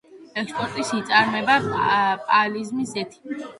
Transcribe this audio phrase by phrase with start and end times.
[0.43, 1.59] ექსპორტისათვის იწარმოება
[2.25, 3.41] პალმის ზეთი.